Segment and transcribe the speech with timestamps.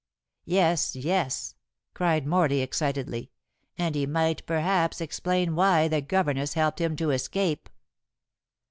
[0.47, 1.53] "Yes, yes!"
[1.93, 3.29] cried Morley excitedly.
[3.77, 7.69] "And he might perhaps explain why the governess helped him to escape."